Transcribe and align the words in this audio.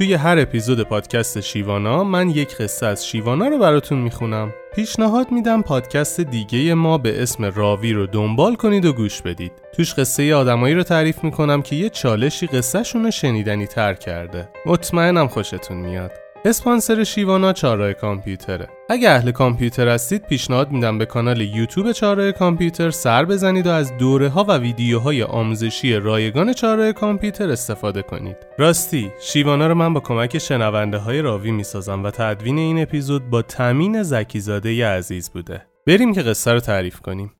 توی 0.00 0.14
هر 0.14 0.38
اپیزود 0.38 0.82
پادکست 0.82 1.40
شیوانا 1.40 2.04
من 2.04 2.30
یک 2.30 2.56
قصه 2.56 2.86
از 2.86 3.06
شیوانا 3.06 3.48
رو 3.48 3.58
براتون 3.58 3.98
می‌خونم. 3.98 4.54
پیشنهاد 4.74 5.32
میدم 5.32 5.62
پادکست 5.62 6.20
دیگه 6.20 6.74
ما 6.74 6.98
به 6.98 7.22
اسم 7.22 7.44
راوی 7.44 7.92
رو 7.92 8.06
دنبال 8.06 8.54
کنید 8.54 8.84
و 8.84 8.92
گوش 8.92 9.22
بدید. 9.22 9.52
توش 9.72 9.94
قصه 9.94 10.34
آدمایی 10.34 10.74
رو 10.74 10.82
تعریف 10.82 11.24
می‌کنم 11.24 11.62
که 11.62 11.76
یه 11.76 11.88
چالشی 11.88 12.46
قصهشون 12.46 13.04
رو 13.04 13.10
شنیدنی 13.10 13.66
تر 13.66 13.94
کرده. 13.94 14.48
مطمئنم 14.66 15.28
خوشتون 15.28 15.76
میاد. 15.76 16.12
اسپانسر 16.44 17.04
شیوانا 17.04 17.52
چهارراه 17.52 17.92
کامپیوتره. 17.92 18.68
اگه 18.88 19.10
اهل 19.10 19.30
کامپیوتر 19.30 19.88
هستید 19.88 20.26
پیشنهاد 20.26 20.70
میدم 20.70 20.98
به 20.98 21.06
کانال 21.06 21.40
یوتیوب 21.40 21.92
چهارراه 21.92 22.32
کامپیوتر 22.32 22.90
سر 22.90 23.24
بزنید 23.24 23.66
و 23.66 23.70
از 23.70 23.96
دوره 23.96 24.28
ها 24.28 24.44
و 24.44 24.58
ویدیوهای 24.58 25.22
آموزشی 25.22 25.94
رایگان 25.94 26.52
چهارراه 26.52 26.92
کامپیوتر 26.92 27.50
استفاده 27.50 28.02
کنید. 28.02 28.36
راستی 28.58 29.12
شیوانا 29.20 29.66
رو 29.66 29.74
من 29.74 29.94
با 29.94 30.00
کمک 30.00 30.38
شنونده 30.38 30.98
های 30.98 31.22
راوی 31.22 31.50
می‌سازم 31.50 32.04
و 32.04 32.10
تدوین 32.10 32.58
این 32.58 32.82
اپیزود 32.82 33.30
با 33.30 33.42
تامین 33.42 34.02
زکیزاده 34.02 34.86
عزیز 34.86 35.30
بوده. 35.30 35.62
بریم 35.86 36.14
که 36.14 36.22
قصه 36.22 36.52
رو 36.52 36.60
تعریف 36.60 37.00
کنیم. 37.00 37.32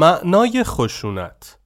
معنای 0.00 0.64
خشونت 0.64 1.58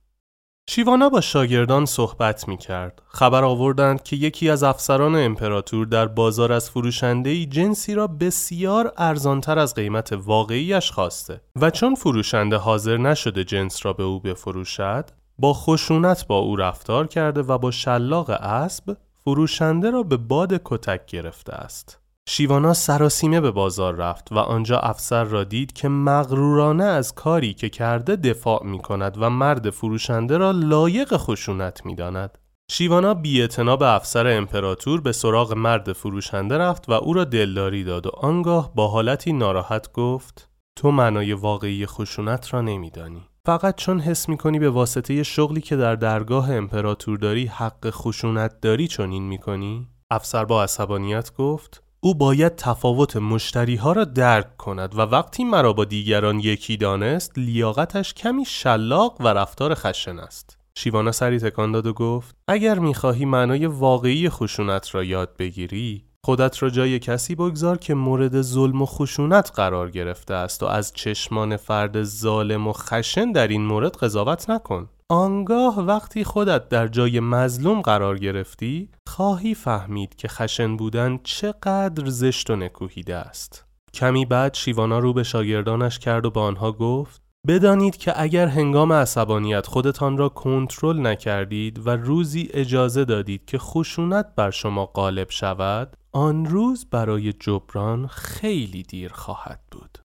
شیوانا 0.69 1.09
با 1.09 1.21
شاگردان 1.21 1.87
صحبت 1.87 2.49
می 2.49 2.57
کرد. 2.57 3.03
خبر 3.07 3.45
آوردند 3.45 4.03
که 4.03 4.17
یکی 4.17 4.51
از 4.51 4.63
افسران 4.63 5.17
امپراتور 5.17 5.87
در 5.87 6.07
بازار 6.07 6.53
از 6.53 6.71
فروشنده 6.71 7.47
جنسی 7.47 7.95
را 7.95 8.07
بسیار 8.07 8.93
ارزانتر 8.97 9.59
از 9.59 9.75
قیمت 9.75 10.13
واقعیش 10.13 10.91
خواسته 10.91 11.41
و 11.57 11.71
چون 11.71 11.95
فروشنده 11.95 12.57
حاضر 12.57 12.97
نشده 12.97 13.45
جنس 13.45 13.87
را 13.87 13.93
به 13.93 14.03
او 14.03 14.21
بفروشد 14.21 15.11
با 15.39 15.53
خشونت 15.53 16.27
با 16.27 16.39
او 16.39 16.57
رفتار 16.57 17.07
کرده 17.07 17.43
و 17.43 17.59
با 17.59 17.71
شلاق 17.71 18.31
اسب 18.31 18.97
فروشنده 19.25 19.91
را 19.91 20.03
به 20.03 20.17
باد 20.17 20.61
کتک 20.65 21.07
گرفته 21.07 21.53
است. 21.53 22.04
شیوانا 22.29 22.75
سراسیمه 22.75 23.41
به 23.41 23.51
بازار 23.51 23.95
رفت 23.95 24.33
و 24.33 24.39
آنجا 24.39 24.79
افسر 24.79 25.25
را 25.25 25.45
دید 25.45 25.73
که 25.73 25.89
مغرورانه 25.89 26.85
از 26.85 27.15
کاری 27.15 27.55
که 27.55 27.69
کرده 27.69 28.17
دفاع 28.17 28.65
می 28.65 28.79
کند 28.79 29.17
و 29.21 29.31
مرد 29.31 29.71
فروشنده 29.71 30.37
را 30.37 30.51
لایق 30.51 31.17
خشونت 31.17 31.87
می 31.87 31.95
داند. 31.95 32.39
شیوانا 32.71 33.15
بی 33.15 33.47
به 33.57 33.95
افسر 33.95 34.27
امپراتور 34.27 35.01
به 35.01 35.13
سراغ 35.13 35.53
مرد 35.53 35.93
فروشنده 35.93 36.59
رفت 36.59 36.89
و 36.89 36.93
او 36.93 37.13
را 37.13 37.25
دلداری 37.25 37.85
داد 37.85 38.07
و 38.07 38.11
آنگاه 38.11 38.75
با 38.75 38.89
حالتی 38.89 39.33
ناراحت 39.33 39.93
گفت 39.93 40.49
تو 40.77 40.91
معنای 40.91 41.33
واقعی 41.33 41.87
خشونت 41.87 42.55
را 42.55 42.61
نمیدانی. 42.61 43.23
فقط 43.47 43.77
چون 43.77 44.01
حس 44.01 44.29
می 44.29 44.37
کنی 44.37 44.59
به 44.59 44.71
واسطه 44.71 45.23
شغلی 45.23 45.61
که 45.61 45.77
در 45.77 45.97
درگاه 45.97 46.53
امپراتور 46.53 47.19
داری 47.19 47.47
حق 47.47 47.91
خشونت 47.91 48.61
داری 48.61 48.89
چنین 48.89 49.23
می 49.23 49.39
کنی؟ 49.39 49.89
افسر 50.11 50.45
با 50.45 50.63
عصبانیت 50.63 51.35
گفت 51.35 51.84
او 52.05 52.15
باید 52.15 52.57
تفاوت 52.57 53.17
مشتری 53.17 53.77
ها 53.77 53.93
را 53.93 54.05
درک 54.05 54.57
کند 54.57 54.99
و 54.99 55.01
وقتی 55.01 55.45
مرا 55.45 55.73
با 55.73 55.85
دیگران 55.85 56.39
یکی 56.39 56.77
دانست 56.77 57.39
لیاقتش 57.39 58.15
کمی 58.15 58.45
شلاق 58.45 59.21
و 59.21 59.29
رفتار 59.29 59.75
خشن 59.75 60.19
است. 60.19 60.59
شیوانا 60.79 61.13
سری 61.13 61.39
تکان 61.39 61.73
داد 61.73 61.87
و 61.87 61.93
گفت 61.93 62.37
اگر 62.49 62.79
می‌خواهی 62.79 63.25
معنای 63.25 63.67
واقعی 63.67 64.29
خشونت 64.29 64.95
را 64.95 65.05
یاد 65.05 65.37
بگیری 65.39 66.05
خودت 66.25 66.63
را 66.63 66.71
جای 66.71 66.99
کسی 66.99 67.35
بگذار 67.35 67.79
که 67.79 67.95
مورد 67.95 68.43
ظلم 68.43 68.83
و 68.83 68.87
خشونت 68.87 69.53
قرار 69.55 69.91
گرفته 69.91 70.35
است 70.35 70.63
و 70.63 70.67
از 70.67 70.93
چشمان 70.93 71.57
فرد 71.57 72.03
ظالم 72.03 72.69
و 72.69 72.73
خشن 72.73 73.33
در 73.33 73.49
این 73.49 73.67
مورد 73.67 73.97
قضاوت 73.97 74.51
نکن. 74.51 74.89
آنگاه 75.11 75.81
وقتی 75.81 76.25
خودت 76.25 76.69
در 76.69 76.89
جای 76.89 77.21
مظلوم 77.21 77.81
قرار 77.81 78.19
گرفتی 78.19 78.89
خواهی 79.15 79.55
فهمید 79.55 80.17
که 80.17 80.29
خشن 80.29 80.77
بودن 80.77 81.19
چقدر 81.25 82.09
زشت 82.09 82.51
و 82.51 82.57
نکوهیده 82.57 83.17
است. 83.17 83.65
کمی 83.95 84.25
بعد 84.25 84.55
شیوانا 84.55 84.99
رو 84.99 85.13
به 85.13 85.23
شاگردانش 85.23 85.99
کرد 85.99 86.27
و 86.27 86.31
به 86.31 86.41
آنها 86.41 86.73
گفت 86.73 87.23
بدانید 87.47 87.97
که 87.97 88.23
اگر 88.23 88.47
هنگام 88.47 88.93
عصبانیت 88.93 89.67
خودتان 89.67 90.19
را 90.19 90.29
کنترل 90.29 91.07
نکردید 91.07 91.87
و 91.87 91.91
روزی 91.91 92.49
اجازه 92.53 93.05
دادید 93.05 93.45
که 93.45 93.59
خشونت 93.59 94.27
بر 94.37 94.51
شما 94.51 94.87
غالب 94.87 95.31
شود 95.31 95.97
آن 96.13 96.47
روز 96.47 96.87
برای 96.91 97.33
جبران 97.33 98.07
خیلی 98.07 98.83
دیر 98.83 99.13
خواهد 99.13 99.61
بود. 99.71 99.99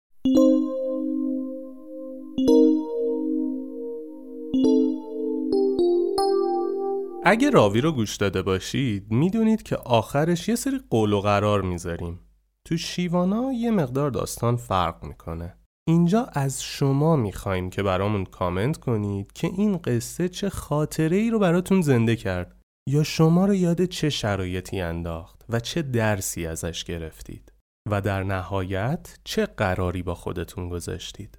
اگه 7.31 7.50
راوی 7.50 7.81
رو 7.81 7.93
گوش 7.93 8.16
داده 8.16 8.43
باشید 8.43 9.12
می‌دونید 9.12 9.62
که 9.62 9.77
آخرش 9.77 10.49
یه 10.49 10.55
سری 10.55 10.81
قول 10.91 11.12
و 11.12 11.21
قرار 11.21 11.62
می‌ذاریم. 11.62 12.21
تو 12.65 12.77
شیوانا 12.77 13.53
یه 13.53 13.71
مقدار 13.71 14.11
داستان 14.11 14.56
فرق 14.56 15.05
می‌کنه. 15.05 15.56
اینجا 15.88 16.27
از 16.33 16.62
شما 16.62 17.17
می‌خوایم 17.17 17.71
که 17.71 17.83
برامون 17.83 18.25
کامنت 18.25 18.77
کنید 18.77 19.33
که 19.33 19.47
این 19.47 19.77
قصه 19.77 20.28
چه 20.28 20.50
خاطره 20.50 21.17
ای 21.17 21.31
رو 21.31 21.38
براتون 21.38 21.81
زنده 21.81 22.17
کرد 22.17 22.56
یا 22.88 23.03
شما 23.03 23.47
رو 23.47 23.55
یاد 23.55 23.84
چه 23.84 24.11
شرایطی 24.11 24.81
انداخت 24.81 25.44
و 25.49 25.61
چه 25.61 25.83
درسی 25.83 26.47
ازش 26.47 26.84
گرفتید 26.84 27.53
و 27.91 28.00
در 28.00 28.22
نهایت 28.22 29.19
چه 29.25 29.47
قراری 29.47 30.03
با 30.03 30.15
خودتون 30.15 30.69
گذاشتید. 30.69 31.38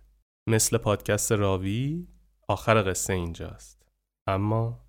مثل 0.50 0.78
پادکست 0.78 1.32
راوی 1.32 2.08
آخر 2.48 2.90
قصه 2.92 3.14
اینجاست. 3.14 3.82
اما 4.28 4.89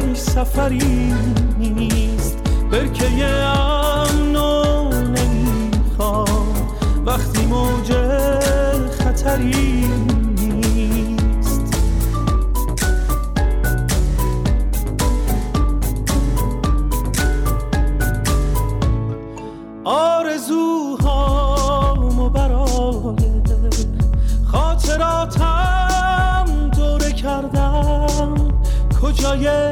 سفری 0.21 1.13
نیست 1.59 2.37
برکه 2.71 3.25
امنو 3.25 4.89
نمی‌خوام. 4.93 6.53
وقتی 7.05 7.45
موج 7.45 7.91
خطری 8.99 9.85
نیست. 10.37 11.61
آرزوهامو 19.83 21.09
برای 22.29 23.15
خاطراتم 24.51 26.45
دوره 26.75 27.11
کردم. 27.11 28.35
کجای 29.01 29.71